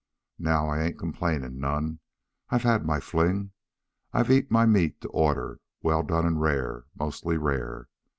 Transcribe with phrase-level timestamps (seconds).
[0.39, 1.99] Now, I ain't complaining none.
[2.49, 3.51] I've had my fling.
[4.13, 7.87] I've eat my meat to order, well done and rare mostly rare.